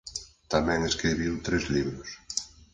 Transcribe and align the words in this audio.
Tamén 0.53 0.79
escribiu 0.83 1.33
tres 1.45 1.63
libros. 1.75 2.09